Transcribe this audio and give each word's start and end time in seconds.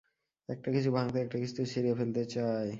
একটা 0.49 0.69
কিছু 0.71 0.89
ভাঙতে, 0.91 1.17
একটা 1.21 1.37
কিছু 1.37 1.53
ছিঁড়ে 1.65 1.91
ফেলতে 1.95 2.23
চায়। 2.33 2.69